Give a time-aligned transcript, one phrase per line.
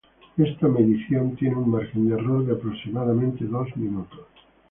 [0.35, 4.25] Esta medición tiene un margen de error de aproximadamente dos minutos.